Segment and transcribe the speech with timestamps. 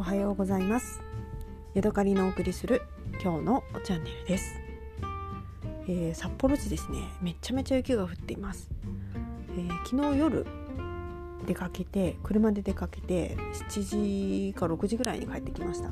[0.00, 1.02] おはようございます。
[1.74, 2.80] ヤドカリのお送りする
[3.22, 4.58] 今日のチャンネルです、
[5.88, 7.00] えー、札幌市ですね。
[7.20, 8.70] めちゃめちゃ雪が降っています、
[9.58, 10.46] えー、昨日夜
[11.46, 13.36] 出かけて車で出かけて
[13.68, 15.90] 7時か6時ぐらいに帰ってきました。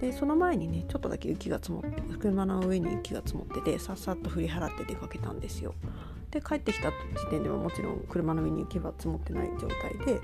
[0.00, 5.74] でその前にねちょっとだけ雪が積もって車の上に雪が積もっててさっさっと振り払って出かけたんですよ。
[6.30, 10.22] で帰ってきた時点ではもちろん車の上に雪は積もってない状態で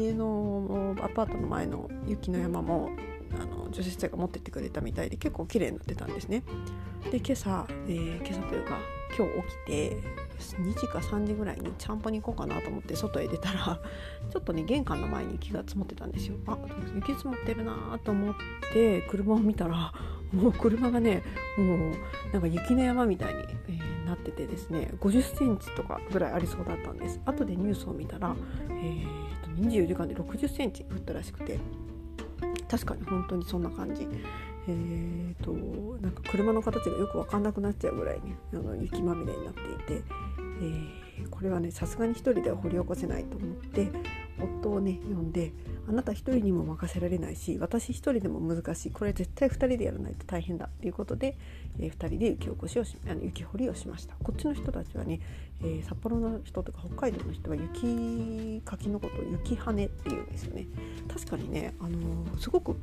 [0.00, 2.90] 家のアパートの前の雪の山も
[3.34, 6.42] あの除雪車が持ってってくれたみたいで結構綺麗になってたんですね。
[7.10, 8.78] で今朝、えー、今朝というか
[9.16, 10.22] 今日起きて
[10.60, 13.80] 2時か3時ぐらいに散歩に行こうかなと思って外へ出たら
[14.30, 16.36] ちょっとね玄関の前に雪が積もってたんですよ。
[16.46, 16.58] あ
[16.94, 18.34] 雪積もってるなと思っ
[18.72, 19.92] て車を見たら
[20.32, 21.22] もう車がね
[21.56, 21.78] もう
[22.32, 28.34] なんか雪の山みたいに、えー、なっててですね50センチとかぐらいありそうだったんです後でニュースを見たら、
[28.70, 31.58] えー、24時間で60センチ降ったらしくて。
[32.68, 34.08] 確かに本当にそんな感じ。
[34.68, 35.52] えーと、
[36.00, 40.04] なんか車の形がよく分かんなくなっちゃうぐらいねあの雪まみれになっていて、
[41.18, 43.90] えー、これはねさすがに一人では掘り起こせないと思って
[44.42, 45.52] 夫をね呼んで
[45.88, 48.90] あなた一人にも任せられないし私一人でも難しい。
[48.90, 51.36] これ絶対2人でやらないと大変だっていうことで、
[51.78, 54.14] えー、2人で雪起こしをしあの雪掘りをしました。
[54.22, 55.20] こっちの人たちはね、
[55.60, 60.66] えー、札幌の人とか北海道の人は雪かきのことを雪跳ねっていうんですよね。
[61.08, 62.76] 確かにね、あのー、すごく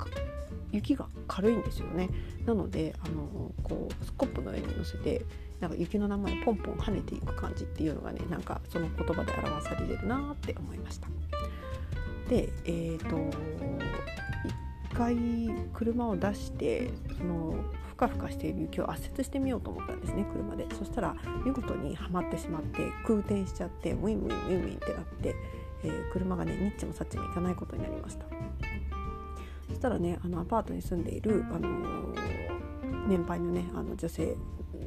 [0.72, 2.08] 雪が軽いんですよね。
[2.46, 5.24] なので、あのこうスコップの上に乗せて
[5.60, 11.08] なんか雪の名前ポンポン跳ねていく感じっていうのがねなんかその言葉で表されてるなって思いました。
[12.28, 13.16] でえっ、ー、と
[14.90, 15.16] 一回
[15.72, 17.54] 車を出してその
[17.90, 25.34] ふかふかしている雪を圧雪してみようと思ったんですね車でそしたら見事にはまってしまって空転しちゃってウィンウィンウィンウィンってなって、
[25.84, 28.24] えー、車がねニッチもサッチもいかないことになりました
[29.68, 34.36] そしたらねあのアパートに住んでいる、あのー、年配のねあの女性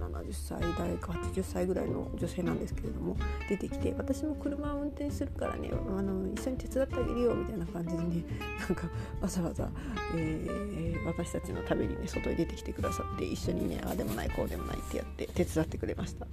[0.09, 3.15] 70歳代か80歳ぐらいの女性なんですけれども
[3.49, 8.23] 出てきて私も車を運転するからねあの一緒に手伝ってあげるよみたいな感じでね
[8.59, 8.87] なんか
[9.21, 9.69] わざわざ、
[10.15, 16.27] えー、私たちのためにね外に出てきてくださって一緒にねああでもないこうでもないってやって手伝ってくれました。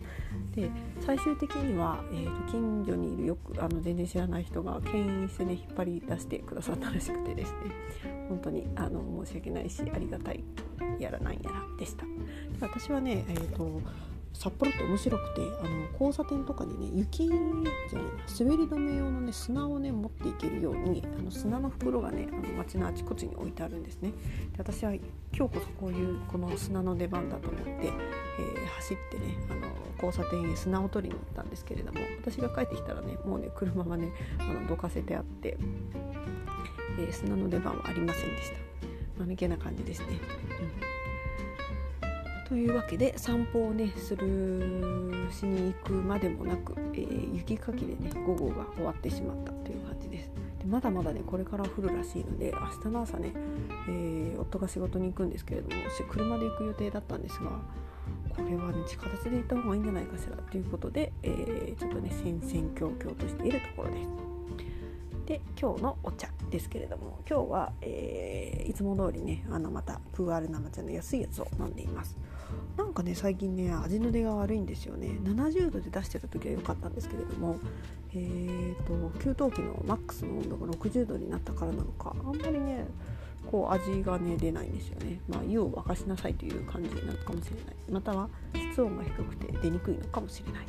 [0.55, 0.71] で
[1.01, 8.11] 最終的には、えーと、近所にいるよくあの全然知らない人が牽引してね引っ張り出してくださったらしくてですね。
[8.29, 10.45] 本当にあの申し訳ないしありがたい
[11.01, 12.05] やらないやらでした。
[12.61, 13.60] 私はね、えーと、
[14.33, 17.45] 札幌って面白くてあの交差点とかにね雪じゃない
[18.39, 24.11] 滑り止め用のね砂をね持っていけるようにあの砂の袋がねあの街のあちこちに置いてあるんですね。
[24.11, 24.17] で
[24.59, 29.69] 私は今日こそこういうこの砂の出番だと思って、えー、走ってねあの
[30.03, 35.59] 交差点へ砂を取りに行ったんですけれども私が帰ってきたらねもうね車はねあのどかせてあって、
[36.99, 38.71] えー、砂の出番はありませんでした。
[39.21, 41.00] 間抜けな感じですね、うん。
[42.51, 44.27] というわけで散歩をねする
[45.31, 50.33] しに行くまでもなく、えー、雪かきでね午後が終わってしまったという感じです。
[50.59, 53.33] でまだまだねこれから降るらしいので明日の朝ね、
[53.89, 55.81] えー、夫が仕事に行くんですけれども
[56.11, 57.53] 車で行く予定だったんですが
[58.31, 64.09] これはね地下鉄で行った方がいいんじゃないかしらということで、えー、ちょっとね戦々恐々としているところです。
[65.27, 72.19] で今日のお茶ですけれども今日は、えー、いつも通りねあのまたプーアール生茶の安いやつを飲んでいます。
[72.81, 75.09] なんかね最近ね味の出が悪いんですよね。
[75.23, 77.59] 70度で出してた時は良かったんですけれども
[78.13, 82.87] えーと、給湯器のマックスの温度が60度になったからなのかあんまりね
[83.49, 85.21] こう味がね出ないんですよね。
[85.29, 87.77] まあ湯を沸かしなさいという感じなのかもしれない。
[87.91, 90.67] または室温が低くて出にくいのかもしれない、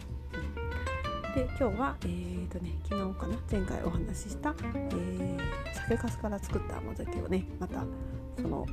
[1.34, 5.40] で今日はえーとね昨日かな前回お話しした、えー、
[5.88, 7.86] 酒粕から作った甘酒をねまた
[8.42, 8.66] その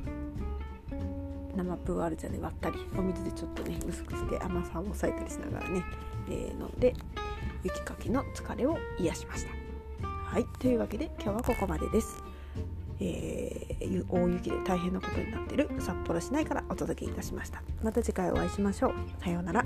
[1.55, 5.83] 生プーアル茶で割ったりお水でちょっとね薄くして甘さを抑えたりしながらね、
[6.29, 6.93] えー、飲んで
[7.63, 9.51] 雪かきの疲れを癒しました。
[10.29, 12.23] はいというわけで今日はここまでです。
[13.01, 17.63] えー、大雪で大変なことになっている札幌市内からお届けいたしました。
[17.81, 18.93] また次回お会いしましょう。
[19.23, 19.65] さようなら。